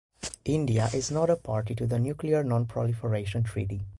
[0.45, 3.85] India is not a party to the Nuclear Non-Proliferation Treaty.